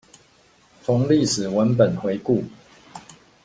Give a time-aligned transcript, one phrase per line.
[0.81, 2.43] 從歷史文本回顧